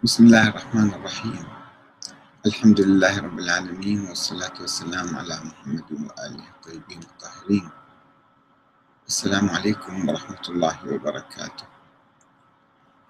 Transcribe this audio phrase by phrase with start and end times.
[0.00, 1.44] بسم الله الرحمن الرحيم.
[2.46, 7.68] الحمد لله رب العالمين والصلاة والسلام على محمد وآله الطيبين الطاهرين.
[9.08, 11.66] السلام عليكم ورحمة الله وبركاته.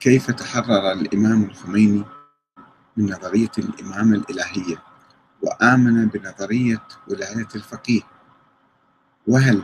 [0.00, 2.05] كيف تحرر الإمام الخميني
[2.96, 4.82] من نظرية الإمامة الإلهية
[5.43, 8.02] وآمن بنظرية ولاية الفقيه؟
[9.27, 9.62] وهل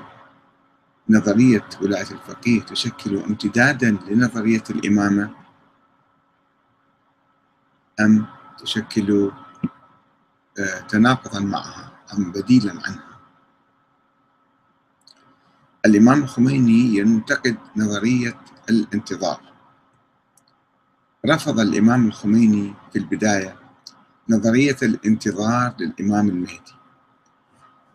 [1.11, 5.46] نظرية ولاية الفقيه تشكل امتدادا لنظرية الإمامة؟
[8.01, 8.27] أم
[8.59, 9.31] تشكل
[10.59, 13.19] آه، تناقضا معها أم بديلا عنها.
[15.87, 18.39] الإمام الخميني ينتقد نظرية
[18.71, 19.41] الانتظار.
[21.27, 23.57] رفض الإمام الخميني في البداية
[24.29, 26.77] نظرية الانتظار للإمام المهدي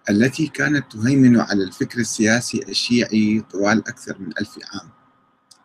[0.09, 4.89] التي كانت تهيمن على الفكر السياسي الشيعي طوال أكثر من ألف عام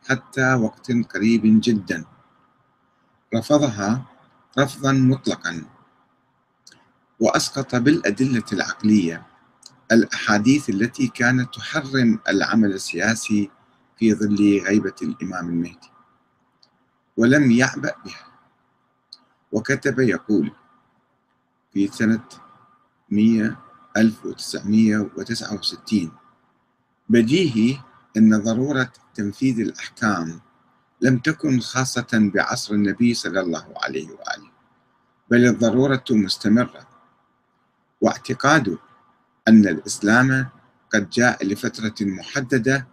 [0.08, 2.05] حتى وقت قريب جدا.
[3.34, 4.05] رفضها
[4.58, 5.64] رفضا مطلقا.
[7.20, 9.26] وأسقط بالأدلة العقلية
[9.92, 13.50] الأحاديث التي كانت تحرم العمل السياسي
[13.98, 15.90] في ظل غيبة الإمام المهدي
[17.16, 18.27] ولم يعبأ بها.
[19.52, 20.52] وكتب يقول
[21.72, 22.24] في سنة
[23.10, 23.56] 100
[23.96, 26.12] 1969
[27.08, 27.78] بديهي
[28.16, 30.40] أن ضرورة تنفيذ الأحكام
[31.00, 34.50] لم تكن خاصة بعصر النبي صلى الله عليه وآله
[35.30, 36.89] بل الضرورة مستمرة.
[38.00, 38.78] واعتقاد
[39.48, 40.48] أن الإسلام
[40.94, 42.86] قد جاء لفترة محددة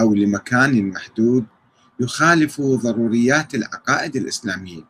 [0.00, 1.46] أو لمكان محدود
[2.00, 4.82] يخالف ضروريات العقائد الإسلامية.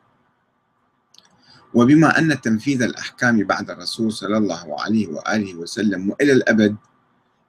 [1.74, 6.76] وبما أن تنفيذ الأحكام بعد الرسول صلى الله عليه وآله وسلم وإلى الأبد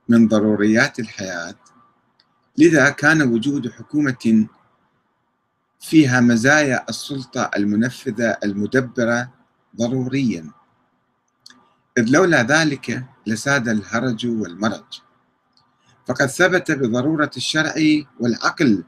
[0.10, 1.56] من ضروريات الحياة
[2.58, 4.48] لذا كان وجود حكومة
[5.84, 9.32] فيها مزايا السلطة المنفذة المدبرة
[9.78, 10.52] ضروريا.
[11.98, 15.02] إذ لولا ذلك لساد الهرج والمرج.
[16.08, 17.74] فقد ثبت بضرورة الشرع
[18.20, 18.84] والعقل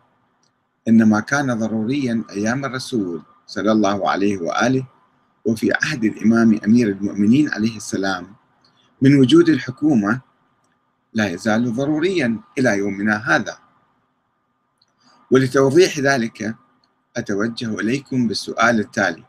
[0.87, 4.87] إنما كان ضروريا أيام الرسول صلى الله عليه وآله
[5.45, 8.35] وفي عهد الإمام أمير المؤمنين عليه السلام.
[9.01, 10.21] من وجود الحكومة
[11.13, 13.57] لا يزال ضروريا إلى يومنا هذا.
[15.31, 16.55] ولتوضيح ذلك
[17.17, 19.23] أتوجه إليكم بالسؤال التالي.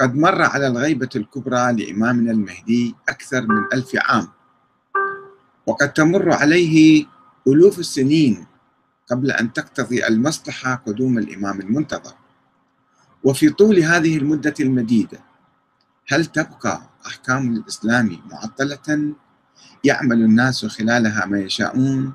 [0.00, 4.28] قد مر على الغيبة الكبرى لإمامنا المهدي أكثر من ألف عام.
[5.66, 7.06] وقد تمر عليه
[7.48, 8.46] ألوف السنين
[9.10, 12.14] قبل أن تقتضي المصلحة قدوم الإمام المنتظر.
[13.24, 15.18] وفي طول هذه المدة المديدة
[16.08, 19.14] هل تبقى أحكام الإسلام معطلة؟
[19.84, 22.12] يعمل الناس خلالها ما يشاءون.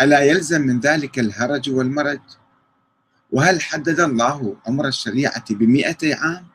[0.00, 2.20] ألا يلزم من ذلك الهرج والمرج؟
[3.34, 6.46] وهل حدد الله عمر الشريعة بمئة عام؟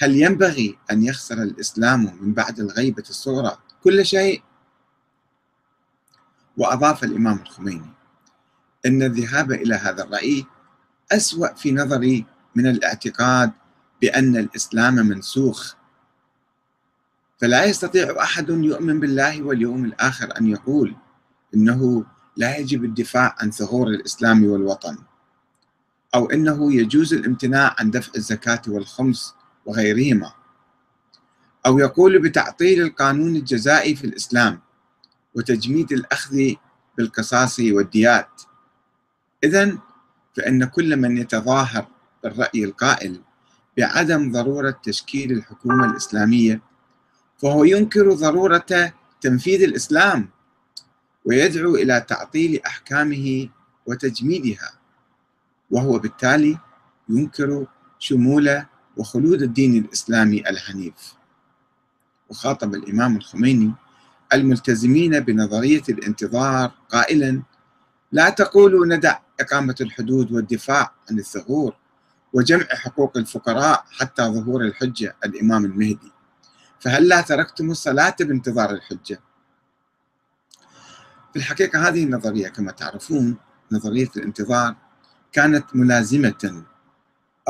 [0.00, 4.42] هل ينبغي أن يخسر الإسلام من بعد الغيبة الصغرى كل شيء؟
[6.56, 7.90] وأضاف الإمام الخميني
[8.86, 10.46] أن الذهاب إلى هذا الرأي
[11.12, 13.52] أسوأ في نظري من الاعتقاد
[14.00, 15.74] بأن الإسلام منسوخ.
[17.40, 20.96] فلا يستطيع أحد يؤمن بالله واليوم الآخر أن يقول
[21.54, 22.04] إنه
[22.36, 24.98] لا يجب الدفاع عن ثغور الإسلام والوطن.
[26.14, 29.34] أو إنه يجوز الامتناع عن دفع الزكاة والخمس
[29.66, 30.32] وغيرهما.
[31.66, 34.60] أو يقول بتعطيل القانون الجزائي في الإسلام
[35.34, 36.38] وتجميد الأخذ
[36.98, 38.42] بالقصاص والديات.
[39.44, 39.78] إذا
[40.36, 41.86] فإن كل من يتظاهر
[42.22, 43.20] بالرأي القائل
[43.78, 46.60] بعدم ضرورة تشكيل الحكومة الإسلامية
[47.38, 50.28] فهو ينكر ضرورة تنفيذ الإسلام
[51.24, 53.48] ويدعو إلى تعطيل أحكامه
[53.86, 54.81] وتجميدها.
[55.72, 56.58] وهو بالتالي
[57.08, 57.66] ينكر
[57.98, 58.62] شمول
[58.96, 61.14] وخلود الدين الإسلامي الحنيف.
[62.30, 63.72] وخاطب الإمام الخميني
[64.32, 67.42] الملتزمين بنظرية الانتظار قائلا
[68.12, 71.74] لا تقولوا ندع إقامة الحدود والدفاع عن الثغور
[72.32, 76.12] وجمع حقوق الفقراء حتى ظهور الحجة الإمام المهدي.
[76.80, 79.20] فهل لا تركتم الصلاة بانتظار الحجة؟
[81.32, 83.36] في الحقيقة هذه النظرية كما تعرفون
[83.72, 84.74] نظرية الانتظار
[85.32, 86.64] كانت ملازمة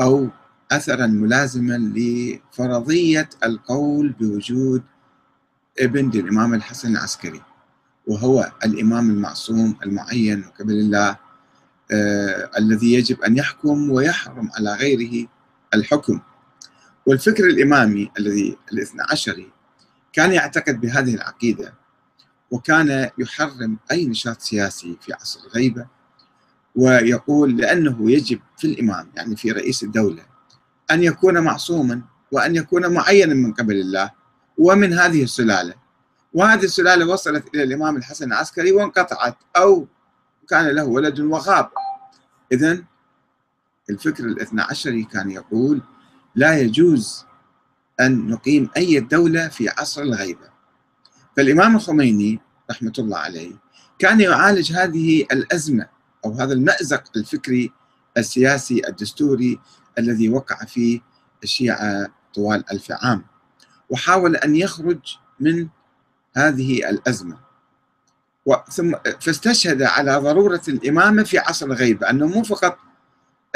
[0.01, 0.29] أو
[0.71, 4.83] أثرا ملازما لفرضية القول بوجود
[5.79, 7.41] ابن للإمام الحسن العسكري
[8.07, 11.17] وهو الإمام المعصوم المعين قبل الله
[11.91, 15.27] آه الذي يجب أن يحكم ويحرم على غيره
[15.73, 16.19] الحكم.
[17.05, 19.51] والفكر الإمامي الذي الاثنى عشري
[20.13, 21.73] كان يعتقد بهذه العقيدة
[22.51, 25.85] وكان يحرم أي نشاط سياسي في عصر الغيبة
[26.75, 30.23] ويقول لأنه يجب في الإمام يعني في رئيس الدولة
[30.91, 34.11] أن يكون معصوما وأن يكون معينا من قبل الله
[34.57, 35.73] ومن هذه السلالة.
[36.33, 39.87] وهذه السلالة وصلت إلى الإمام الحسن العسكري وانقطعت أو
[40.49, 41.69] كان له ولد وغاب.
[42.51, 42.83] إذا
[43.89, 45.81] الفكر الاثنى عشري كان يقول
[46.35, 47.25] لا يجوز
[47.99, 50.53] أن نقيم أي دولة في عصر الغيبة.
[51.37, 52.39] فالإمام الخميني
[52.71, 53.51] رحمة الله عليه
[53.99, 55.87] كان يعالج هذه الأزمة
[56.25, 57.71] أو هذا المأزق الفكري
[58.17, 59.59] السياسي الدستوري
[59.99, 60.99] الذي وقع فيه
[61.43, 63.25] الشيعة طوال ألف عام.
[63.89, 65.67] وحاول أن يخرج من
[66.35, 67.37] هذه الأزمة.
[68.69, 72.77] ثم فاستشهد على ضرورة الإمامة في عصر الغيبة أنه مو فقط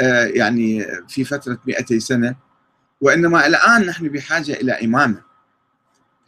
[0.00, 2.36] آه، يعني في فترة 200 سنة
[3.00, 5.22] وإنما الآن نحن بحاجة إلى إمامة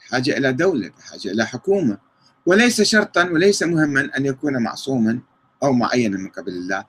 [0.00, 1.98] بحاجة إلى دولة بحاجة إلى حكومة.
[2.46, 5.20] وليس شرطا وليس مهما أن يكون معصوما.
[5.62, 6.84] أو معينا من قبل الله.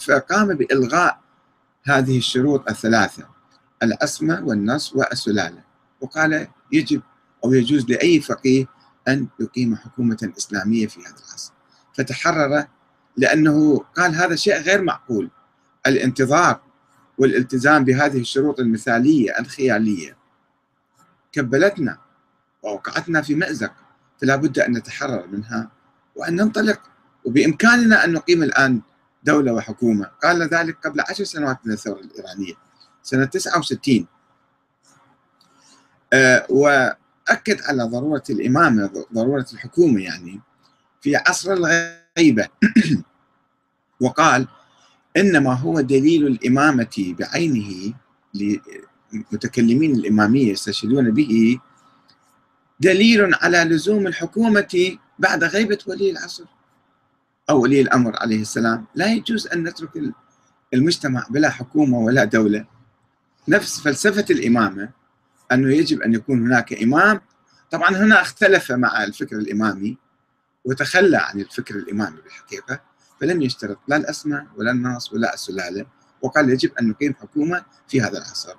[0.00, 1.20] فقام بإلغاء
[1.84, 3.28] هذه الشروط الثلاثة
[3.82, 5.62] العصمة والنص والسلالة.
[6.00, 7.02] وقال يجب
[7.44, 8.66] أو يجوز لأي فقيه
[9.08, 11.52] أن يقيم حكومة إسلامية في هذا العصر.
[11.94, 12.64] فتحرر
[13.16, 15.30] لأنه قال هذا شيء غير معقول.
[15.86, 16.60] الانتظار
[17.18, 20.16] والالتزام بهذه الشروط المثالية الخيالية.
[21.32, 21.98] كبلتنا
[22.62, 23.72] ووقعتنا في مأزق
[24.20, 25.70] فلا بد أن نتحرر منها
[26.16, 26.80] وأن ننطلق
[27.28, 28.80] وبإمكاننا أن نقيم الآن
[29.24, 30.10] دولة وحكومة.
[30.22, 32.54] قال ذلك قبل عشر سنوات من الثورة الإيرانية
[33.02, 34.06] سنة 69
[36.12, 40.40] أه وأكد على ضرورة الإمامة ضرورة الحكومة يعني
[41.00, 42.48] في عصر الغيبة.
[44.00, 44.48] وقال
[45.16, 47.94] إنما هو دليل الإمامة بعينه
[48.34, 51.60] لمتكلمين الإمامية يستشهدون به
[52.80, 56.44] دليل على لزوم الحكومة بعد غيبة ولي العصر.
[57.50, 58.86] أو ولي الأمر عليه السلام.
[58.94, 59.90] لا يجوز أن نترك
[60.74, 62.66] المجتمع بلا حكومة ولا دولة.
[63.48, 64.90] نفس فلسفة الإمامة
[65.52, 67.20] أنه يجب أن يكون هناك إمام.
[67.70, 69.98] طبعا هنا اختلف مع الفكر الإمامي
[70.64, 72.80] وتخلى عن الفكر الإمامي بالحقيقة
[73.20, 75.86] فلم يشترط لا الأسماء ولا الناس ولا السلالة
[76.22, 78.54] وقال يجب أن نقيم حكومة في هذا العصر.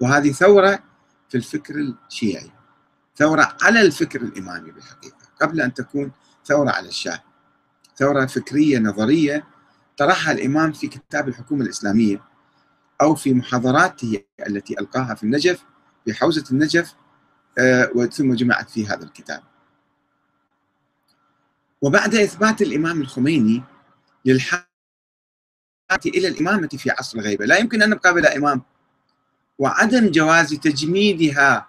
[0.00, 0.82] وهذه ثورة
[1.28, 1.74] في الفكر
[2.08, 2.50] الشيعي
[3.16, 6.12] ثورة على الفكر الإمامي بالحقيقة قبل أن تكون
[6.46, 7.22] ثورة على الشاه.
[7.98, 9.44] ثورة فكرية نظرية
[9.96, 12.22] طرحها الإمام في كتاب الحكومة الإسلامية
[13.00, 15.64] أو في محاضراته التي ألقاها في النجف
[16.04, 16.94] في حوزة النجف
[17.58, 19.42] آه، ثم جمعت في هذا الكتاب.
[21.82, 23.62] وبعد إثبات الإمام الخميني
[24.24, 24.64] للحاجة
[26.06, 27.44] إلى الإمامة في عصر الغيبة.
[27.44, 28.62] لا يمكن أن نبقى بلا إمام.
[29.58, 31.68] وعدم جواز تجميدها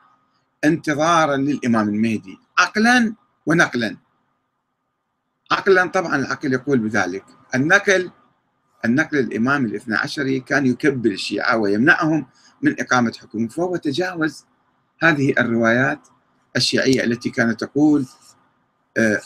[0.63, 3.15] انتظارا للإمام المهدي عقلا
[3.45, 3.97] ونقلا.
[5.51, 7.23] عقلا طبعا العقل يقول بذلك.
[7.55, 8.11] النقل
[8.85, 12.27] النقل الإمام الاثنى عشري كان يكبر الشيعة ويمنعهم
[12.61, 14.45] من إقامة حكومة فهو تجاوز
[15.03, 15.99] هذه الروايات
[16.55, 18.05] الشيعية التي كانت تقول
[18.97, 19.21] آه،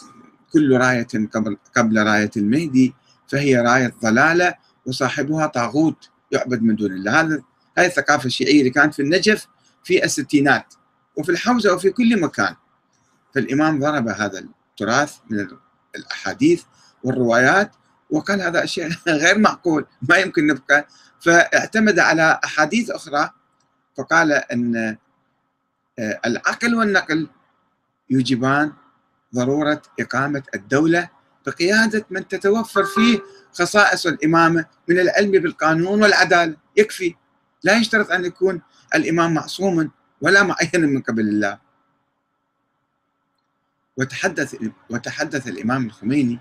[0.53, 2.93] كل راية قبل, قبل راية المهدي
[3.27, 4.53] فهي راية ضلالة
[4.85, 7.21] وصاحبها طاغوت يعبد من دون الله.
[7.21, 7.43] هذا
[7.77, 9.47] هذه الثقافة الشيعية اللي كانت في النجف
[9.83, 10.73] في الستينات
[11.15, 12.55] وفي الحوزة وفي كل مكان.
[13.35, 15.47] فالإمام ضرب هذا التراث من
[15.95, 16.63] الأحاديث
[17.04, 17.72] والروايات
[18.10, 18.90] وقال هذا شيء
[19.24, 20.88] غير معقول ما يمكن نبقى.
[21.19, 23.30] فاعتمد على أحاديث أخرى
[23.97, 24.97] فقال أن
[26.00, 27.30] آه، العقل والنقل
[28.09, 28.73] يوجبان
[29.35, 31.09] ضرورة إقامة الدولة
[31.45, 33.19] بقيادة من تتوفر فيه
[33.54, 36.56] خصائص الإمامة من العلم بالقانون والعدالة.
[36.78, 37.16] يكفي.
[37.64, 38.62] لا يشترط أن يكون
[38.95, 39.90] الإمام معصوما
[40.21, 41.57] ولا معينا من قبل الله.
[43.97, 44.56] وتحدث
[44.90, 46.40] وتحدث الإمام الخميني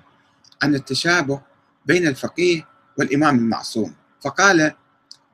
[0.62, 1.42] عن التشابه
[1.86, 2.68] بين الفقيه
[2.98, 3.94] والإمام المعصوم.
[4.24, 4.74] فقال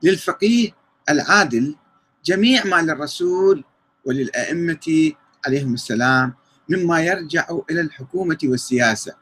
[0.03, 0.71] للفقيه
[1.09, 1.75] العادل
[2.25, 3.63] جميع ما للرسول
[4.05, 5.11] وللأئمة
[5.45, 6.33] عليهم السلام
[6.69, 9.15] مما يرجع إلى الحكومة والسياسة.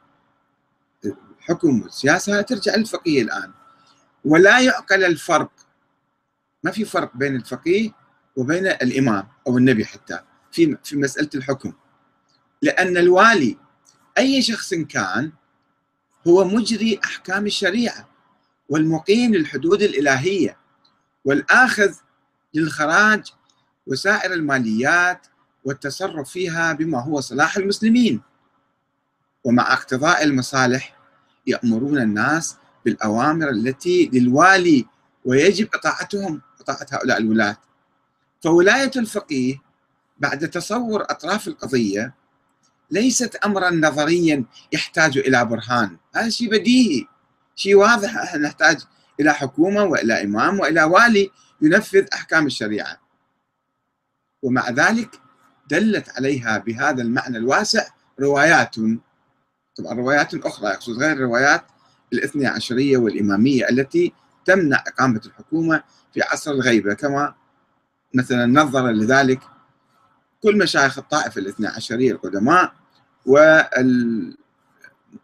[1.40, 3.52] الحكم والسياسة ترجع للفقيه الآن.
[4.26, 5.52] ولا يعقل الفرق.
[6.64, 7.92] ما في فرق بين الفقيه
[8.36, 10.20] وبين الإمام أو النبي حتى
[10.52, 11.74] في في مسألة الحكم.
[12.62, 13.58] لأن الوالي
[14.18, 15.32] أي شخص كان
[16.28, 18.08] هو مجري أحكام الشريعة
[18.70, 20.58] والمقيم للحدود الإلهية
[21.26, 21.96] والآخذ
[22.54, 23.34] للخراج
[23.88, 25.28] وسائر الماليات
[25.66, 28.22] والتصرف فيها بما هو صلاح المسلمين.
[29.44, 30.98] ومع اقتضاء المصالح
[31.48, 34.86] يأمرون الناس بالأوامر التي للوالي
[35.26, 37.58] ويجب إطاعتهم إطاعة هؤلاء الولاة.
[38.42, 39.62] فولاية الفقيه
[40.20, 42.14] بعد تصور أطراف القضية
[42.92, 45.98] ليست أمرا نظريا يحتاج إلى برهان.
[46.16, 47.08] هذا شيء بديهي.
[47.56, 48.36] شيء واضح.
[48.36, 48.82] نحتاج
[49.20, 52.98] إلى حكومة وإلى إمام وإلى والي ينفذ أحكام الشريعة.
[54.42, 55.20] ومع ذلك
[55.70, 57.88] دلت عليها بهذا المعنى الواسع
[58.20, 58.76] روايات.
[59.78, 61.66] طبعا روايات أخرى يقصد غير الروايات
[62.14, 64.14] الاثني عشرية والإمامية التي
[64.46, 67.34] تمنع إقامة الحكومة في عصر الغيبة كما
[68.14, 69.40] مثلا نظر لذلك
[70.44, 72.74] كل مشايخ الطائفه الاثنى عشرية القدماء
[73.26, 74.38] وال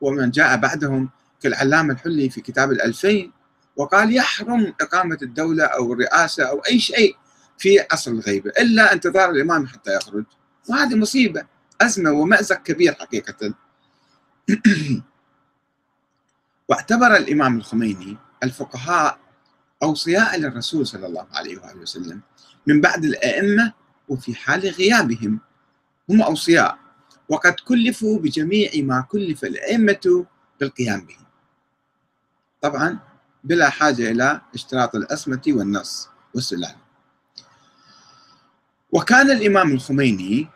[0.01, 1.10] ومن جاء بعدهم
[1.41, 3.32] كالعلامة الحلي في كتاب الألفين
[3.75, 7.15] وقال يحرم إقامة الدولة أو الرئاسة أو أي شيء
[7.58, 10.25] في عصر الغيبة إلا انتظار الإمام حتى يخرج.
[10.70, 11.43] وهذه مصيبة
[11.82, 13.53] أزمة ومأزق كبير حقيقة.
[16.70, 19.20] واعتبر الإمام الخميني الفقهاء
[19.84, 22.22] أوصياء للرسول صلى الله عليه وآله وسلم
[22.67, 23.74] من بعد الأئمة
[24.13, 25.39] وفي حال غيابهم.
[26.10, 26.77] هم أوصياء
[27.29, 30.25] وقد كلفوا بجميع ما كلف الأئمة
[30.60, 31.17] بالقيام به.
[32.62, 33.00] طبعا
[33.43, 36.75] بلا حاجة إلى اشتراط الأسمة والنص والسلال
[38.91, 40.48] وكان الإمام الخميني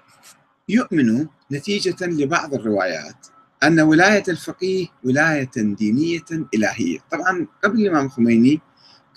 [0.70, 3.28] يؤمن نتيجة لبعض الروايات
[3.64, 7.00] أن ولاية الفقيه ولاية دينية إلهية.
[7.12, 8.62] طبعا قبل الإمام الخميني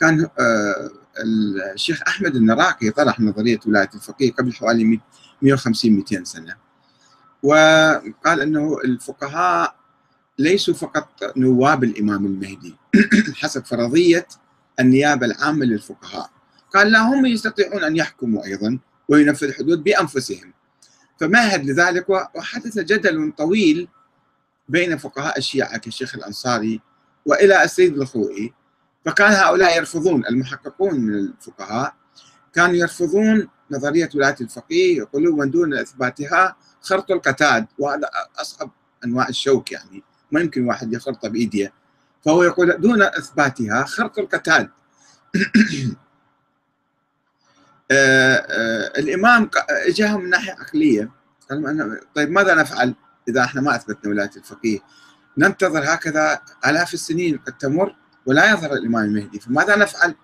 [0.01, 5.01] كان آه، الشيخ أحمد النراقي طرح نظرية ولاية الفقيه قبل حوالي
[5.43, 6.57] 150 200 سنة.
[7.43, 9.75] وقال أنه الفقهاء
[10.39, 12.77] ليسوا فقط نواب الإمام المهدي
[13.41, 14.27] حسب فرضية
[14.81, 16.31] النيابة العامة للفقهاء.
[16.75, 20.53] قال لا هم يستطيعون أن يحكموا أيضا وينفذ الحدود بأنفسهم.
[21.21, 23.89] فمهد لذلك؟ وحدث جدل طويل
[24.69, 26.81] بين فقهاء الشيعة كالشيخ الأنصاري
[27.27, 28.53] وإلى السيد الخوئي.
[29.05, 31.95] فكان هؤلاء يرفضون المحققون من الفقهاء
[32.55, 38.71] كانوا يرفضون نظرية ولاية الفقيه يقولون من دون إثباتها خرط القتاد وهذا أصعب
[39.05, 40.03] أنواع الشوك يعني
[40.33, 41.73] ما يمكن واحد يخرطه بإيديه.
[42.25, 44.69] فهو يقول دون إثباتها خرق القتال
[47.93, 49.51] آه، آه، الإمام
[49.89, 51.11] جاءهم من ناحية عقلية
[52.15, 52.95] طيب ماذا نفعل
[53.29, 54.79] إذا إحنا ما أثبتنا ولاية الفقيه؟
[55.39, 59.41] ننتظر هكذا آلاف السنين قد تمر ولا يظهر الإمام المهدي.
[59.41, 60.15] فماذا نفعل؟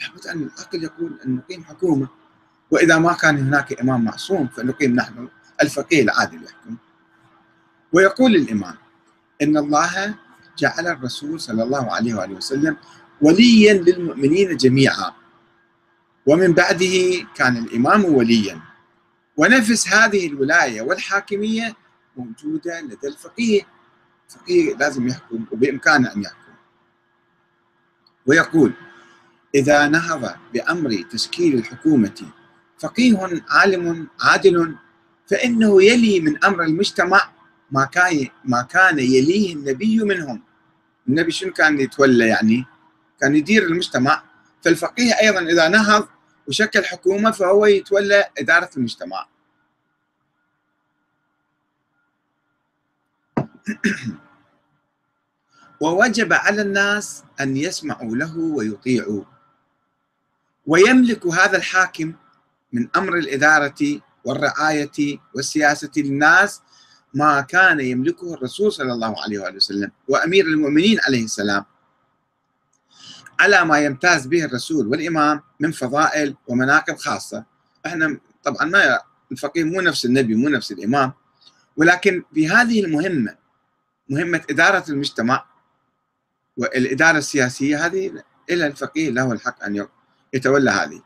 [0.00, 2.08] لابد أن العقل يقول أن نقيم حكومة
[2.70, 5.28] وإذا ما كان هناك إمام معصوم فنقيم نحن
[5.62, 6.76] الفقيه العادل يحكم
[7.92, 8.74] ويقول الإمام
[9.42, 10.14] إن الله
[10.58, 12.76] جعل الرسول صلى الله عليه وآله وسلم
[13.20, 15.12] وليا للمؤمنين جميعا.
[16.26, 18.60] ومن بعده كان الإمام وليا.
[19.36, 21.76] ونفس هذه الولاية والحاكمية
[22.16, 23.62] موجودة لدى الفقيه.
[24.28, 26.45] الفقيه لازم يحكم وبإمكانه أن يحكم.
[28.26, 28.72] ويقول
[29.54, 32.32] إذا نهض بأمر تشكيل الحكومة
[32.78, 34.76] فقيه عالم عادل
[35.26, 37.30] فإنه يلي من أمر المجتمع
[37.70, 40.42] ما كان ما كان يليه النبي منهم.
[41.08, 42.64] النبي شنو كان يتولى يعني؟
[43.20, 44.22] كان يدير المجتمع.
[44.62, 46.08] فالفقيه أيضا إذا نهض
[46.48, 49.26] وشكل حكومة فهو يتولى إدارة المجتمع.
[55.80, 59.24] ووجب على الناس أن يسمعوا له ويطيعوا
[60.66, 62.14] ويملك هذا الحاكم
[62.72, 66.60] من أمر الإدارة والرعاية والسياسة للناس
[67.14, 71.64] ما كان يملكه الرسول صلى الله عليه وآله وسلم وأمير المؤمنين عليه السلام.
[73.40, 77.44] على ما يمتاز به الرسول والإمام من فضائل ومناقب خاصة.
[77.86, 79.00] إحنا طبعا ما
[79.32, 81.12] الفقيه مو نفس النبي مو نفس الإمام.
[81.76, 83.36] ولكن في هذه المهمة
[84.08, 85.44] مهمة إدارة المجتمع
[86.56, 89.86] والإدارة السياسية هذه إلى الفقيه له الحق أن
[90.34, 91.02] يتولى هذه.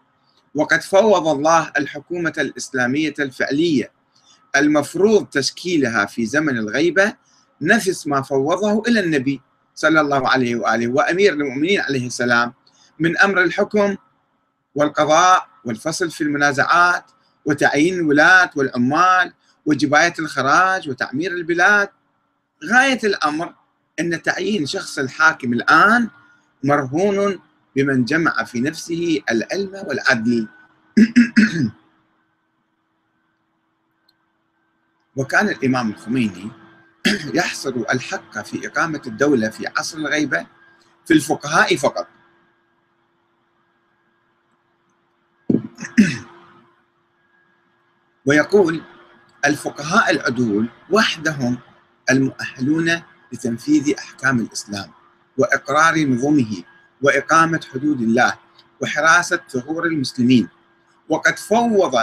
[0.55, 3.93] وقد فوض الله الحكومة الإسلامية الفعلية
[4.57, 7.15] المفروض تشكيلها في زمن الغيبة
[7.61, 9.41] نفس ما فوضه إلى النبي
[9.75, 12.55] صلى الله عليه وآله وأمير المؤمنين عليه السلام
[12.99, 13.97] من أمر الحكم
[14.75, 17.05] والقضاء والفصل في المنازعات
[17.45, 19.33] وتعيين الولاة والعمال
[19.67, 21.89] وجباية الخراج وتعمير البلاد.
[22.73, 23.55] غاية الأمر
[24.01, 26.11] أن تعيين شخص الحاكم الآن
[26.65, 27.41] مرهون
[27.77, 30.49] بمن جمع في نفسه العلم والعدل.
[35.17, 36.51] وكان الإمام الخميني
[37.39, 40.47] يحصر الحق في إقامة الدولة في عصر الغيبة
[41.07, 42.09] في الفقهاء فقط.
[48.27, 48.83] ويقول
[49.45, 51.59] الفقهاء العدول وحدهم
[52.11, 54.91] المؤهلون لتنفيذ أحكام الإسلام
[55.39, 56.63] وإقرار نظمه
[57.03, 58.35] وإقامة حدود الله
[58.81, 60.49] وحراسة ثغور المسلمين.
[61.09, 61.95] وقد فوض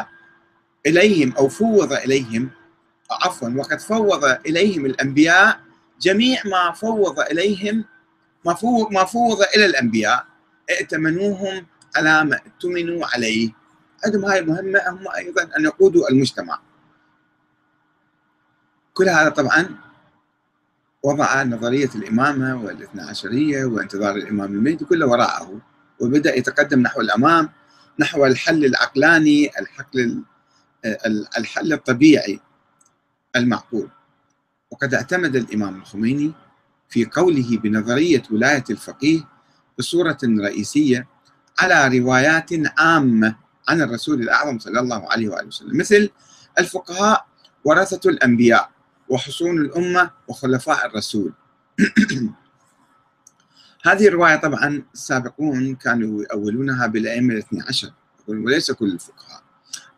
[0.86, 2.50] إليهم أو فوض إليهم
[3.12, 5.60] عفوا وقد فوض إليهم الأنبياء
[6.02, 7.86] جميع ما فوض إليهم
[8.46, 10.26] ما فوض, ما فوض إلى الأنبياء.
[10.70, 11.66] ائتمنوهم
[11.96, 13.52] على ما ائتمنوا عليه.
[14.06, 16.60] عندهم هاي المهمة هم أيضا أن يقودوا المجتمع.
[18.94, 19.70] كل هذا طبعا
[21.04, 25.62] وضع نظرية الإمامة والاثنى عشرية وانتظار الإمام المهدي كله وراءه.
[26.00, 27.50] وبدأ يتقدم نحو الأمام
[28.00, 30.24] نحو الحل العقلاني الحل
[31.38, 32.40] الحل الطبيعي
[33.36, 33.90] المعقول.
[34.72, 36.32] وقد اعتمد الإمام الخميني
[36.90, 39.20] في قوله بنظرية ولاية الفقيه
[39.80, 41.08] بصورة رئيسية
[41.60, 42.50] على روايات
[42.80, 43.36] عامة
[43.68, 46.10] عن الرسول الأعظم صلى الله عليه وآله وسلم مثل
[46.60, 47.26] الفقهاء
[47.64, 48.72] ورثة الأنبياء.
[49.10, 51.34] وحصون الأمة وخلفاء الرسول.
[53.88, 57.92] هذه الرواية طبعا السابقون كانوا يؤولونها بالأئمة الاثني عشر
[58.28, 59.42] وليس كل الفقهاء.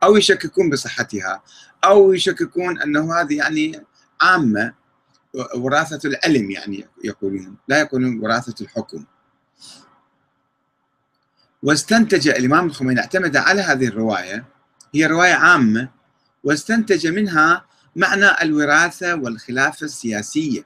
[0.04, 1.44] أو يشككون بصحتها
[1.84, 3.82] أو يشككون أنه هذه يعني
[4.22, 4.74] عامة
[5.56, 9.06] وراثة العلم يعني يقولون لا يقولون وراثة الحكم.
[11.64, 14.46] واستنتج الإمام الخميني اعتمد على هذه الرواية
[14.96, 15.90] هي رواية عامة
[16.44, 17.66] واستنتج منها
[17.96, 20.66] معنى الوراثة والخلافة السياسية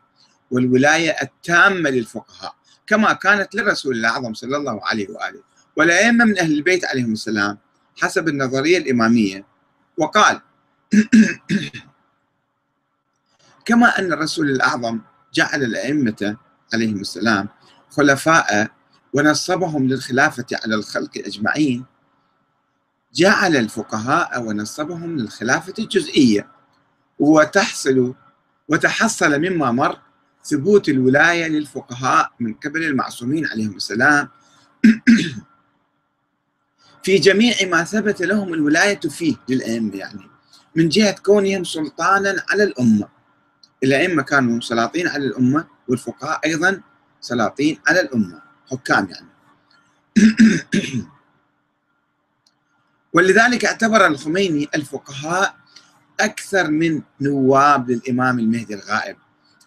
[0.51, 2.55] والولاية التامة للفقهاء
[2.87, 5.41] كما كانت للرسول الأعظم صلى الله عليه وآله.
[5.75, 7.57] والأئمة من أهل البيت عليهم السلام
[8.01, 9.45] حسب النظرية الإمامية
[9.97, 10.41] وقال
[13.65, 14.99] كما أن الرسول الأعظم
[15.33, 16.37] جعل الأئمة
[16.73, 17.49] عليهم السلام
[17.89, 18.71] خلفاء
[19.13, 21.85] ونصبهم للخلافة على الخلق أجمعين
[23.13, 26.47] جعل الفقهاء ونصبهم للخلافة الجزئية.
[27.23, 28.13] وتحصل
[28.69, 29.99] وتحصل مما مر
[30.45, 34.29] ثبوت الولاية للفقهاء من قبل المعصومين عليهم السلام.
[37.03, 40.29] في جميع ما ثبت لهم الولاية فيه للأئمة يعني
[40.75, 43.07] من جهة كونهم سلطانا على الأمة.
[43.83, 46.81] الأئمة كانوا سلاطين على الأمة والفقهاء أيضا
[47.21, 49.27] سلاطين على الأمة حكام يعني.
[53.13, 55.62] ولذلك اعتبر الخميني الفقهاء
[56.19, 59.15] أكثر من نواب للإمام المهدي الغائب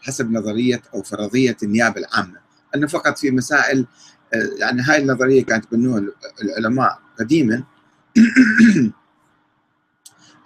[0.06, 2.40] حسب نظرية أو فرضية النيابة العامة.
[2.74, 3.86] أنه فقط في مسائل
[4.58, 6.04] يعني هاي النظرية كانت بنوها
[6.42, 7.64] العلماء قديما.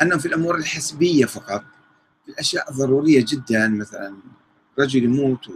[0.03, 1.65] أنه في الأمور الحسبية فقط
[2.25, 4.17] في الأشياء الضرورية جدا مثلا
[4.79, 5.49] رجل يموت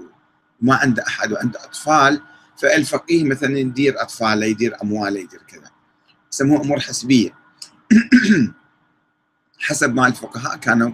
[0.62, 2.20] وما عنده أحد وعنده أطفال
[2.62, 5.70] فالفقيه مثلا يدير أطفاله يدير أمواله يدير كذا.
[6.32, 7.34] يسموها أمور حسبية.
[9.64, 10.92] حسب ما الفقهاء كانوا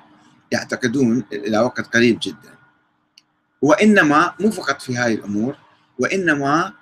[0.53, 2.55] يعتقدون إلى وقت قريب جدا.
[3.63, 5.57] وإنما مو فقط في هذه الأمور
[5.99, 6.73] وإنما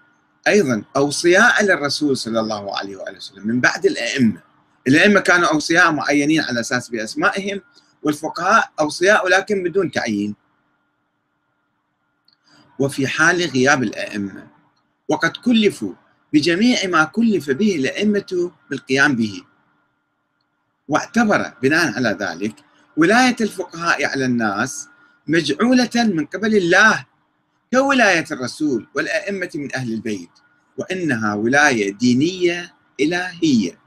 [0.48, 4.40] أيضا أوصياء للرسول صلى الله عليه وآله وسلم من بعد الأئمة.
[4.88, 7.60] الأئمة كانوا أوصياء معينين على أساس بأسمائهم
[8.02, 10.34] والفقهاء أوصياء ولكن بدون تعيين.
[12.78, 14.46] وفي حال غياب الأئمة
[15.08, 15.92] وقد كلفوا
[16.32, 19.42] بجميع ما كلف به الأئمة بالقيام به.
[20.88, 22.54] واعتبر بناء على ذلك
[22.96, 24.88] ولاية الفقهاء على الناس
[25.26, 27.06] مجعولة من قبل الله
[27.74, 30.30] كولاية الرسول والأئمة من أهل البيت
[30.76, 33.78] وإنها ولاية دينية إلهية.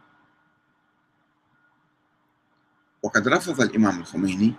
[3.03, 4.53] وقد رفض الإمام الخميني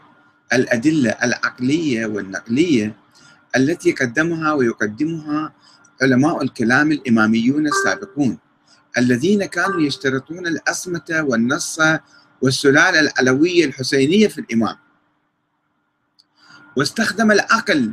[0.53, 2.97] الأدلة العقلية والنقلية
[3.57, 5.53] التي قدمها ويقدمها
[6.03, 8.39] علماء الكلام الإماميون السابقون
[8.99, 11.81] الذين كانوا يشترطون الأصمة والنص
[12.43, 14.77] والسلالة العلوية الحسينية في الإمام.
[16.77, 17.93] واستخدم العقل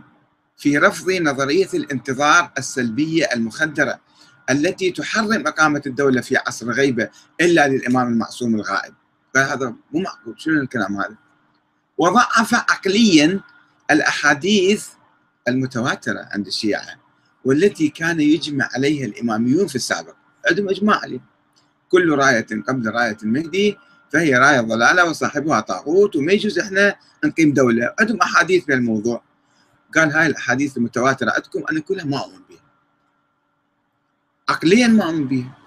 [0.58, 4.00] في رفض نظرية الانتظار السلبية المخدرة
[4.50, 7.10] التي تحرم إقامة الدولة في عصر غيبة
[7.42, 8.94] إلا للإمام المعصوم الغائب.
[9.36, 11.16] قال هذا مو معقول شنو الكلام هذا؟
[11.98, 13.40] وضعف عقليا
[13.92, 14.88] الأحاديث
[15.48, 17.00] المتواترة عند الشيعة
[17.46, 20.16] والتي كان يجمع عليها الإماميون في السابق.
[20.50, 21.22] عندهم إجماع عليه.
[21.90, 23.78] كل رأية قبل رأية المهدي
[24.14, 26.96] فهي راية ضلالة وصاحبها طاغوت وما يجوز إحنا
[27.26, 27.94] نقيم دولة.
[28.00, 29.22] عندهم أحاديث في الموضوع.
[29.96, 32.62] قال هاي الأحاديث المتواترة عندكم أنا كلها ما أؤمن بها.
[34.50, 35.58] عقليا ما أؤمن بها.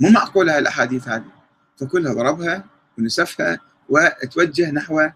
[0.00, 1.32] مو معقولة هاي الأحاديث هذه.
[1.76, 2.64] فكلها ضربها
[2.98, 5.08] ونسفها وتوجه نحو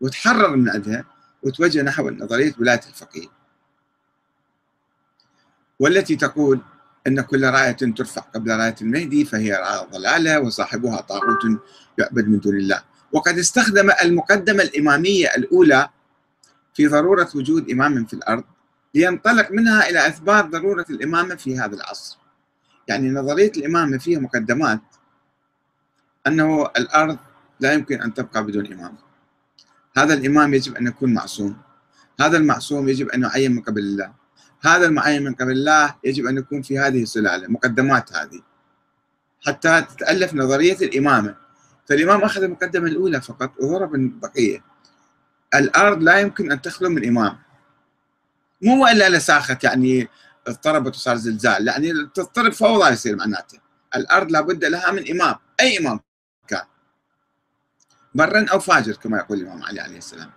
[0.00, 1.04] وتحرر من عندها
[1.42, 3.26] وتوجه نحو نظرية ولاية الفقيه
[5.78, 6.60] والتي تقول
[7.08, 11.60] أن كل راية ترفع قبل راية المهدي فهي راية ضلالة وصاحبها طاغوت
[11.98, 12.82] يعبد من دون الله.
[13.12, 15.88] وقد استخدم المقدمة الإمامية الأولى
[16.74, 18.44] في ضرورة وجود إمام في الأرض
[18.94, 22.18] لينطلق منها إلى إثبات ضرورة الإمامة في هذا العصر.
[22.88, 24.80] يعني نظرية الإمامة فيها مقدمات
[26.26, 27.18] أنه الأرض
[27.60, 28.94] لا يمكن أن تبقى بدون إمام.
[29.96, 31.56] هذا الإمام يجب أن يكون معصوم.
[32.20, 34.12] هذا المعصوم يجب أن يعين من قبل الله.
[34.60, 38.42] هذا المعين من قبل الله يجب أن يكون في هذه السلالة مقدمات هذه.
[39.46, 41.36] حتى تتألف نظرية الإمامة
[41.88, 44.64] فالإمام أخذ المقدمة الأولى فقط وضرب البقية.
[45.54, 47.38] الأرض لا يمكن أن تخلو من إمام.
[48.62, 50.08] مو إلا لساخت يعني
[50.46, 53.58] اضطربت وصار زلزال يعني تضطرب فوضى يصير معناته.
[53.96, 55.34] الأرض لابد لها من إمام.
[55.60, 56.00] أي إمام
[56.48, 56.64] كان.
[58.14, 60.30] برا أو فاجر كما يقول الإمام علي عليه السلام.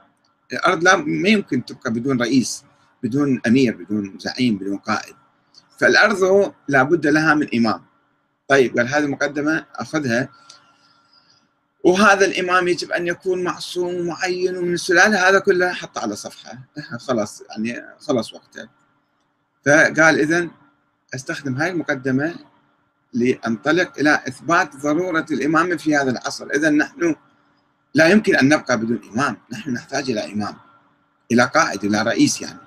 [0.53, 2.63] الأرض لا ما يمكن تبقى بدون رئيس.
[3.03, 5.15] بدون أمير بدون زعيم بدون قائد.
[5.79, 7.81] فالأرض لابد لها من إمام.
[8.47, 10.29] طيب قال هذه المقدمة أخذها.
[11.83, 16.57] وهذا الإمام يجب أن يكون معصوم ومعين من السلالة هذا كله حط على صفحة.
[17.07, 18.69] خلاص يعني خلص وقته
[19.65, 20.47] فقال إذا
[21.15, 22.35] أستخدم هاي المقدمة
[23.13, 26.47] لأنطلق إلى إثبات ضرورة الإمامة في هذا العصر.
[26.55, 27.15] إذا نحن
[27.93, 29.37] لا يمكن أن نبقى بدون إمام.
[29.51, 30.55] نحن نحتاج إلى إمام
[31.31, 32.59] إلى قائد إلى رئيس يعني.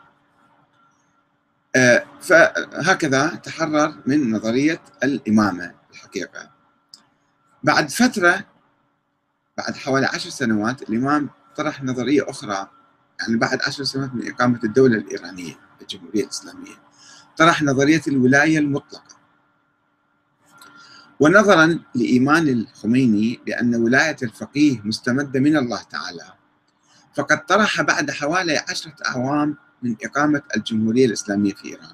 [2.21, 6.51] فهكذا تحرر من نظرية الإمامة الحقيقة.
[7.63, 8.45] بعد فترة
[9.57, 12.69] بعد حوالي عشر سنوات الإمام طرح نظرية أخرى
[13.21, 16.75] يعني بعد عشر سنوات من إقامة الدولة الإيرانية الجمهورية الإسلامية
[17.37, 19.15] طرح نظرية الولاية المطلقة.
[21.21, 26.33] ونظرا لإيمان الخميني بأن ولاية الفقيه مستمدة من الله تعالى
[27.15, 31.93] فقد طرح بعد حوالي عشرة أعوام من إقامة الجمهورية الإسلامية في إيران.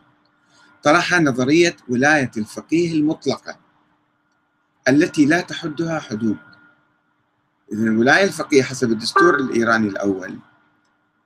[0.83, 3.57] طرح نظرية ولاية الفقيه المطلقة
[4.89, 6.37] التي لا تحدها حدود.
[7.73, 10.39] إذن الولاية الفقيه حسب الدستور الإيراني الأول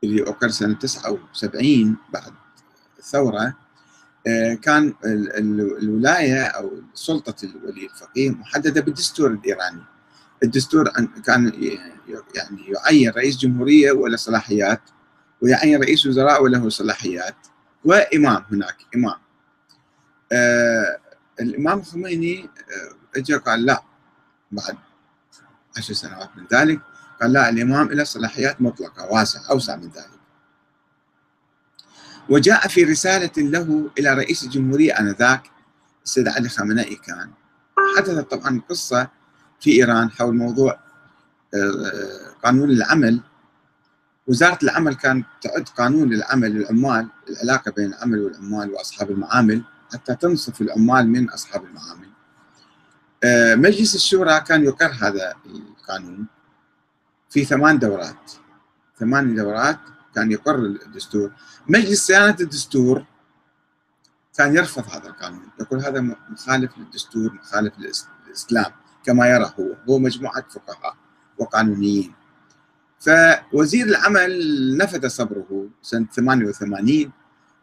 [0.04, 2.32] اللي أقر سنة 79 بعد
[2.98, 3.54] الثورة
[4.26, 9.82] آه، كان الولاية أو سلطة الولي الفقيه محددة بالدستور الإيراني.
[10.42, 10.88] الدستور
[11.26, 11.52] كان
[12.34, 14.80] يعني يعين رئيس جمهورية وله صلاحيات.
[15.44, 17.36] ويعين رئيس وزراء وله صلاحيات.
[17.84, 19.20] وإمام هناك إمام.
[20.32, 20.98] آه
[21.40, 23.82] الإمام الخميني آه اجى قال لا
[24.52, 24.76] بعد
[25.76, 26.80] عشر سنوات من ذلك
[27.20, 30.20] قال لا الإمام له صلاحيات مطلقة واسعة أوسع من ذلك.
[32.28, 35.50] وجاء في رسالة له إلى رئيس الجمهورية آنذاك
[36.04, 37.30] السيد علي خامنئي كان.
[37.96, 39.08] حدثت طبعا قصة
[39.60, 40.78] في إيران حول موضوع
[41.54, 43.20] آه، قانون العمل
[44.26, 50.60] وزارة العمل كانت تعد قانون للعمل للعمال العلاقة بين العمل والعمال وأصحاب المعامل حتى تنصف
[50.60, 52.08] العمال من أصحاب المعامل.
[53.24, 56.26] آه، مجلس الشورى كان يقر هذا القانون
[57.30, 58.32] في ثمان دورات.
[58.98, 59.78] ثمان دورات
[60.14, 61.32] كان يقر الدستور.
[61.68, 63.04] مجلس صيانة الدستور
[64.36, 68.72] كان يرفض هذا القانون يقول هذا مخالف للدستور مخالف للإسلام
[69.04, 69.76] كما يرى هو.
[69.88, 70.96] هو مجموعة فقهاء
[71.38, 72.14] وقانونيين.
[73.04, 77.10] فوزير العمل نفذ صبره سنة 88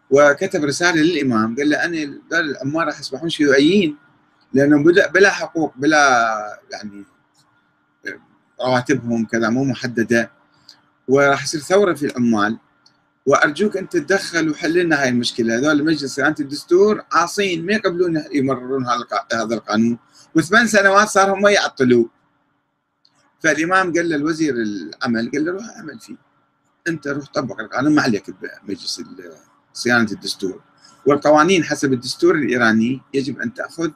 [0.10, 3.98] وكتب رسالة للإمام قال له أنا العمال راح يصبحون شيوعيين
[4.54, 7.04] لأنهم بلا حقوق بلا يعني
[8.62, 10.32] رواتبهم كذا مو محددة.
[11.08, 12.58] وراح يصير ثورة في العمال.
[13.26, 15.58] وأرجوك أن تتدخل وحل لنا هاي المشكلة.
[15.58, 18.86] هذول مجلس صيانه الدستور عاصين ما يقبلون يمررون
[19.34, 19.98] هذا القانون.
[20.36, 22.10] وثمان سنوات صار هم يعطلوه
[23.44, 26.16] فالإمام قال للوزير العمل قال له روح أعمل فيه.
[26.88, 29.02] أنت روح طبق القانون ما عليك بمجلس
[29.74, 30.62] صيانة الدستور.
[31.06, 33.92] والقوانين حسب الدستور الإيراني يجب أن تأخذ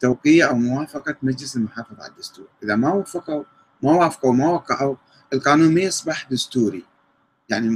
[0.00, 2.46] توقيع أو موافقة مجلس المحافظة على الدستور.
[2.62, 3.44] إذا ما وافقوا
[3.82, 4.96] ما وافقوا ما وقعوا
[5.32, 6.84] القانون ما يصبح دستوري.
[7.48, 7.68] يعني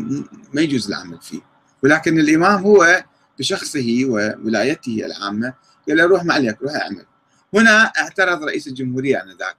[0.54, 1.40] ما يجوز العمل فيه.
[1.82, 3.04] ولكن الإمام هو
[3.38, 5.54] بشخصه وولايته العامة
[5.88, 7.06] قال له روح ما عليك روح أعمل.
[7.54, 9.56] هنا اعترض رئيس الجمهورية آنذاك.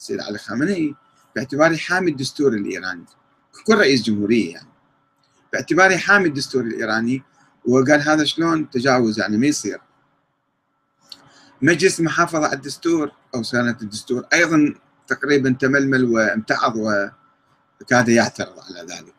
[0.00, 0.94] السيد علي خامنئي
[1.36, 3.04] باعتباره حامي الدستور الإيراني.
[3.66, 4.68] كل رئيس جمهورية يعني.
[5.52, 7.22] باعتباره حامي الدستور الإيراني
[7.64, 9.80] وقال هذا شلون تجاوز يعني ما يصير.
[11.62, 14.74] مجلس المحافظه على الدستور أو سنه الدستور أيضا
[15.06, 19.14] تقريبا تململ وامتعض وكاد يعترض على ذلك.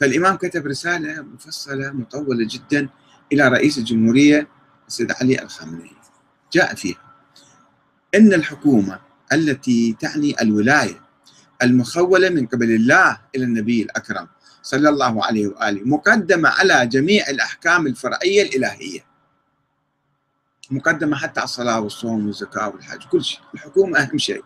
[0.00, 2.88] فالإمام كتب رسالة مفصلة مطولة جدا
[3.32, 4.48] إلى رئيس الجمهورية
[4.88, 5.96] السيد علي الخامنئي.
[6.52, 7.14] جاء فيها.
[8.14, 9.00] إن الحكومة
[9.34, 11.00] التي تعني الولاية
[11.62, 14.28] المخولة من قبل الله إلى النبي الأكرم
[14.62, 19.00] صلى الله عليه وآله مقدمة على جميع الأحكام الفرعية الإلهية.
[20.70, 24.44] مقدمة حتى على الصلاة والصوم والزكاة والحج كل شيء الحكومة أهم شيء.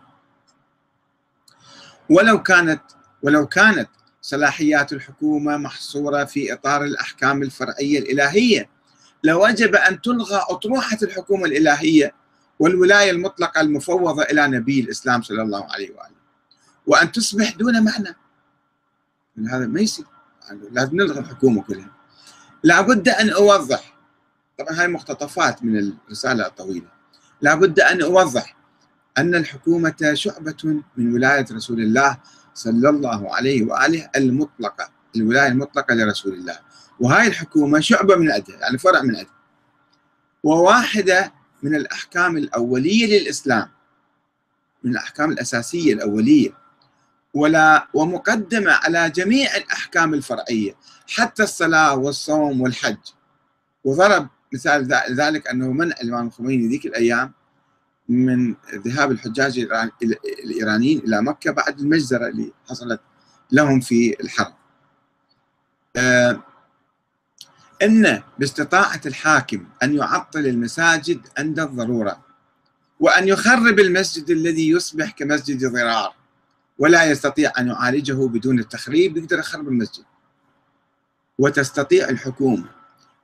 [2.09, 2.81] ولو كانت
[3.23, 3.89] ولو كانت
[4.21, 8.69] صلاحيات الحكومة محصورة في إطار الأحكام الفرعية الإلهية
[9.23, 12.13] لوجب أن تلغى أطروحة الحكومة الإلهية
[12.59, 16.19] والولاية المطلقة المفوضة إلى نبي الإسلام صلى الله عليه وآله.
[16.87, 18.15] وأن تصبح دون معنى.
[19.51, 20.05] هذا ما يصير.
[20.71, 21.91] لازم نلغي الحكومة كلها.
[22.63, 23.97] لابد أن أوضح.
[24.59, 26.87] طبعا هاي مقتطفات من الرسالة الطويلة.
[27.41, 28.55] لابد أن أوضح
[29.17, 32.17] أن الحكومة شعبة من ولاية رسول الله
[32.53, 34.91] صلى الله عليه وآله المطلقة.
[35.15, 36.59] الولاية المطلقة لرسول الله.
[36.99, 39.39] وهاي الحكومة شعبة من عدها يعني فرع من عدها
[40.43, 43.69] وواحدة من الأحكام الأولية للإسلام
[44.83, 46.49] من الأحكام الأساسية الأولية
[47.33, 50.75] ولا ومقدمة على جميع الأحكام الفرعية
[51.07, 52.97] حتى الصلاة والصوم والحج.
[53.83, 57.33] وضرب مثال ذلك أنه منع الإمام الخميني ذيك الأيام
[58.09, 59.67] من ذهاب الحجاج
[60.43, 63.01] الإيرانيين إلى مكة بعد المجزرة اللي حصلت
[63.51, 64.53] لهم في الحرم
[67.81, 72.25] إن باستطاعة الحاكم أن يعطل المساجد عند الضرورة
[72.99, 76.13] وأن يخرب المسجد الذي يصبح كمسجد ضرار
[76.79, 80.03] ولا يستطيع أن يعالجه بدون التخريب يقدر يخرب المسجد.
[81.39, 82.69] وتستطيع الحكومة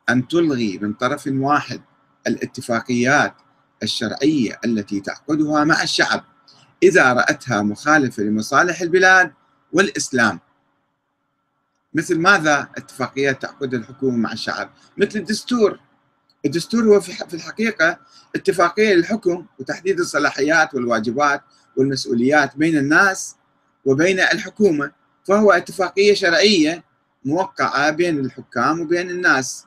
[0.10, 1.82] أن تلغي من طرف واحد
[2.28, 3.34] الاتفاقيات
[3.84, 6.24] الشرعية التي تعقدها مع الشعب
[6.84, 9.34] إذا رأتها مخالفة لمصالح البلاد
[9.74, 10.40] والإسلام.
[11.96, 15.80] مثل ماذا اتفاقيات تعقد الحكومة مع الشعب؟ مثل الدستور.
[16.46, 18.00] الدستور هو في الحقيقة
[18.36, 21.42] اتفاقية للحكم وتحديد الصلاحيات والواجبات
[21.78, 23.36] والمسؤوليات بين الناس
[23.86, 24.92] وبين الحكومة
[25.24, 26.84] فهو اتفاقية شرعية
[27.26, 29.66] موقعة بين الحكام وبين الناس.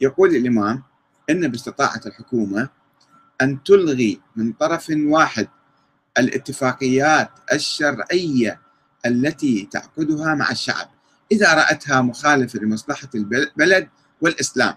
[0.00, 0.82] يقول الإمام
[1.30, 2.68] إن باستطاعة الحكومة
[3.40, 5.48] أن تلغي من طرف واحد
[6.18, 8.60] الاتفاقيات الشرعية
[9.06, 10.95] التي تعقدها مع الشعب.
[11.32, 13.88] إذا رأتها مخالفة لمصلحة البلد
[14.20, 14.74] والإسلام.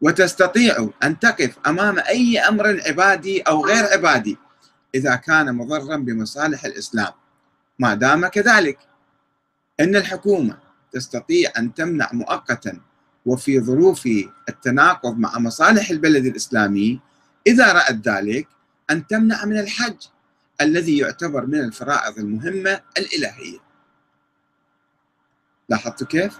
[0.00, 4.38] وتستطيع أن تقف أمام أي أمر عبادي أو غير عبادي
[4.94, 7.12] إذا كان مضرا بمصالح الإسلام.
[7.78, 8.78] ما دام كذلك
[9.80, 10.58] أن الحكومة
[10.92, 12.80] تستطيع أن تمنع مؤقتا
[13.26, 14.08] وفي ظروف
[14.48, 17.00] التناقض مع مصالح البلد الإسلامي
[17.46, 18.48] إذا رأت ذلك
[18.90, 19.96] أن تمنع من الحج
[20.60, 23.58] الذي يعتبر من الفرائض المهمة الإلهية.
[25.72, 26.38] لاحظت كيف؟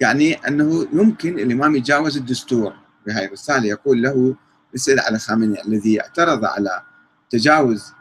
[0.00, 2.74] يعني أنه يمكن الإمام يتجاوز الدستور
[3.06, 4.36] بهذه الرسالة يقول له
[4.74, 6.82] السيد علي خامنئي الذي اعترض على
[7.30, 7.92] تجاوز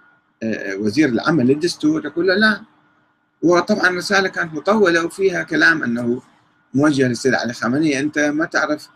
[0.44, 2.06] آه، وزير العمل للدستور.
[2.06, 2.62] يقول له لا.
[3.42, 6.22] وطبعا الرسالة كانت مطولة وفيها كلام أنه
[6.74, 8.90] موجه للسيد علي خامنئي أنت ما تعرف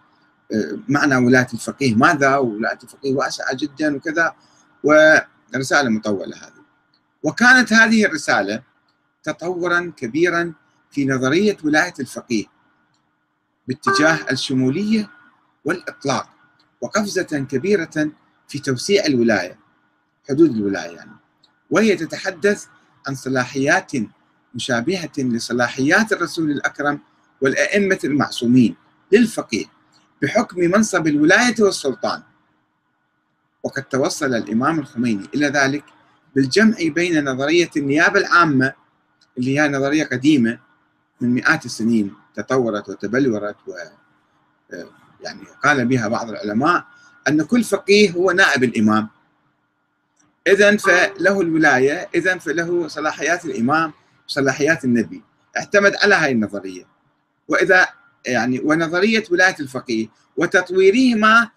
[0.53, 4.33] آه، معنى ولاية الفقيه ماذا ولاية الفقيه واسعة جدا وكذا.
[4.83, 6.63] ورسالة مطولة هذه.
[7.23, 8.61] وكانت هذه الرسالة
[9.23, 10.53] تطورا كبيرا
[10.93, 12.45] في نظرية ولاية الفقيه
[13.67, 15.09] باتجاه الشمولية
[15.65, 16.29] والإطلاق
[16.81, 18.11] وقفزة كبيرة
[18.47, 19.59] في توسيع الولاية
[20.29, 21.11] حدود الولاية يعني.
[21.69, 22.65] وهي تتحدث
[23.07, 23.91] عن صلاحيات
[24.55, 26.99] مشابهة لصلاحيات الرسول الأكرم
[27.41, 28.75] والأئمة المعصومين
[29.11, 29.65] للفقيه
[30.21, 32.23] بحكم منصب الولاية والسلطان.
[33.63, 35.83] وقد توصل الإمام الخميني إلى ذلك
[36.35, 38.73] بالجمع بين نظرية النيابة العامة
[39.37, 40.59] اللي هي نظرية قديمة
[41.21, 43.71] من مئات السنين تطورت وتبلورت و
[45.21, 46.85] يعني قال بها بعض العلماء
[47.27, 49.09] أن كل فقيه هو نائب الإمام.
[50.47, 53.93] إذا فله الولاية إذا فله صلاحيات الإمام
[54.27, 55.23] وصلاحيات النبي.
[55.57, 56.85] اعتمد على هذه النظرية.
[57.47, 57.87] وإذا
[58.25, 61.49] يعني ونظرية ولاية الفقيه وتطويرهما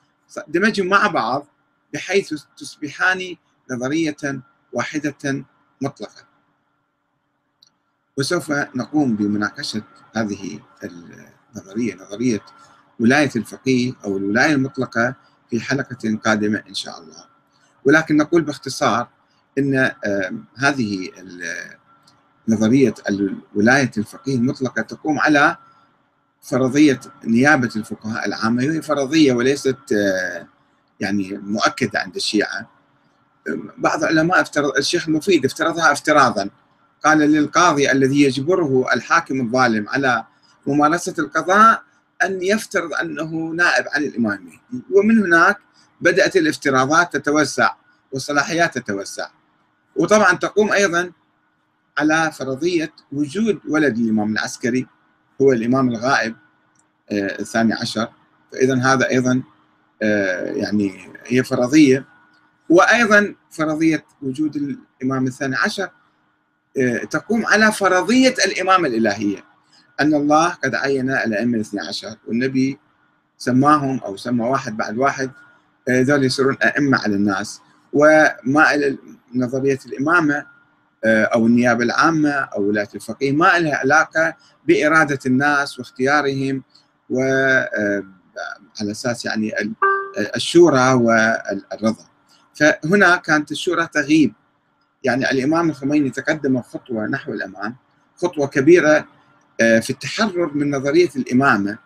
[0.49, 1.47] دمجهم مع بعض
[1.95, 3.37] بحيث تصبحان
[3.71, 4.17] نظرية
[4.73, 5.45] واحدة
[5.81, 6.36] مطلقة.
[8.17, 9.83] وسوف نقوم بمناقشة
[10.17, 12.41] هذه النظرية نظرية
[13.01, 15.15] ولاية الفقيه أو الولاية المطلقة
[15.51, 17.25] في حلقة قادمة إن شاء الله.
[17.85, 19.09] ولكن نقول باختصار
[19.59, 19.91] أن
[20.57, 21.11] هذه
[22.49, 22.95] نظرية
[23.55, 25.57] ولاية الفقيه المطلقة تقوم على
[26.43, 28.63] فرضية نيابة الفقهاء العامة.
[28.63, 30.47] هي فرضية وليست آه،
[31.01, 32.71] يعني مؤكدة عند الشيعة.
[33.79, 36.51] بعض العلماء افترض الشيخ المفيد افترضها افتراضا.
[37.07, 40.25] قال للقاضي الذي يجبره الحاكم الظالم على
[40.67, 41.83] ممارسة القضاء
[42.25, 44.51] أن يفترض أنه نائب عن الإمام.
[44.91, 45.59] ومن هناك
[46.01, 47.75] بدأت الافتراضات تتوسع
[48.13, 49.29] والصلاحيات تتوسع.
[49.97, 51.13] وطبعا تقوم أيضا
[51.99, 54.87] على فرضية وجود ولد الإمام العسكري
[55.43, 56.37] هو الإمام الغائب
[57.11, 58.09] آه، الثاني عشر.
[58.53, 59.43] فإذا هذا أيضا
[60.03, 62.05] آه، يعني هي فرضية.
[62.69, 64.57] وأيضا فرضية وجود
[65.03, 65.91] الإمام الثاني عشر
[67.11, 69.45] تقوم على فرضية الإمامة الإلهية.
[70.01, 72.79] أن الله قد عين الأئمة الاثني عشر والنبي
[73.39, 75.31] سماهم أو سمى واحد بعد واحد
[75.91, 77.61] ذول يصيرون أئمة على الناس.
[77.93, 78.99] وما إلى
[79.35, 80.47] نظرية الإمامة
[81.05, 84.35] آه، أو النيابة العامة أو ولاية الفقيه ما لها علاقة
[84.69, 86.63] بإرادة الناس واختيارهم
[87.11, 87.69] وعلى
[88.81, 89.53] آه، أساس يعني
[90.37, 92.07] الشورى والرضا.
[92.55, 94.35] فهنا كانت الشورى تغيب.
[95.05, 97.77] يعني الإمام الخميني تقدم خطوة نحو الأمام
[98.17, 99.09] خطوة كبيرة
[99.61, 101.79] آه، في التحرر من نظرية الإمامة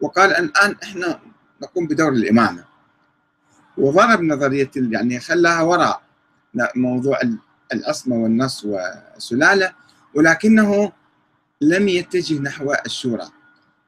[0.00, 1.20] وقال الآن إحنا
[1.62, 2.64] نقوم بدور الإمامة.
[3.78, 6.02] وضرب نظرية يعني خلاها وراء
[6.76, 7.20] موضوع
[7.72, 9.72] العصمة والنص والسلالة
[10.14, 10.92] ولكنه
[11.60, 13.28] لم يتجه نحو الشورى.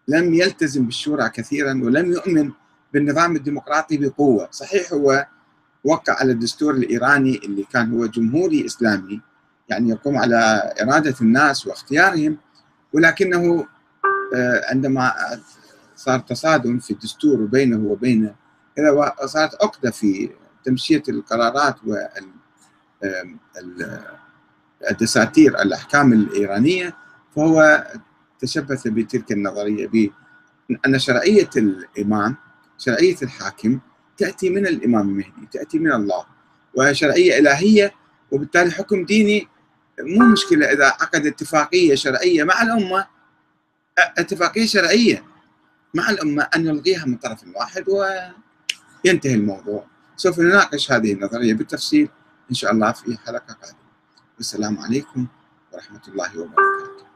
[0.08, 2.52] لم يلتزم بالشورى كثيرا ولم يؤمن
[2.92, 4.48] بالنظام الديمقراطي بقوة.
[4.50, 5.26] صحيح هو
[5.84, 9.20] وقع على الدستور الإيراني اللي كان هو جمهوري إسلامي
[9.68, 12.36] يعني يقوم على إرادة الناس واختيارهم
[12.92, 13.66] ولكنه
[14.34, 15.12] آه، عندما
[15.96, 18.34] صار تصادم في الدستور بينه وبين
[19.24, 20.30] صارت عقدة في
[20.64, 21.76] تمشية القرارات
[24.90, 26.96] والدساتير الأحكام الإيرانية
[27.36, 27.86] فهو
[28.38, 29.86] تشبث بتلك النظرية
[30.68, 32.36] بأن شرعية الإمام
[32.78, 33.80] شرعية الحاكم
[34.16, 36.26] تأتي من الإمام المهدي تأتي من الله.
[36.74, 37.94] وشرعية إلهية
[38.30, 39.48] وبالتالي حكم ديني
[40.00, 43.06] مو مشكلة إذا عقد اتفاقية شرعية مع الأمة.
[43.98, 45.24] اتفاقية شرعية
[45.94, 49.86] مع الأمة أن يلغيها من طرف واحد وينتهي الموضوع.
[50.16, 52.08] سوف نناقش هذه النظرية بالتفصيل
[52.50, 53.78] إن شاء الله في حلقة قادمة.
[54.36, 55.26] والسلام عليكم
[55.72, 57.06] ورحمة الله وبركاته.